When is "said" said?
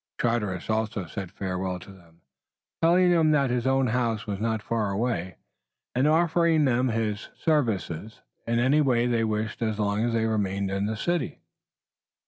1.05-1.29